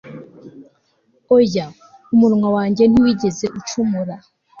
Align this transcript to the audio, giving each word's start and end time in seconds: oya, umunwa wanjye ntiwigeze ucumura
oya, 1.35 1.65
umunwa 2.13 2.47
wanjye 2.55 2.83
ntiwigeze 2.87 3.45
ucumura 3.59 4.15